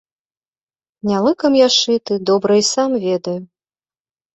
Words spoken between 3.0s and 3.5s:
ведаю.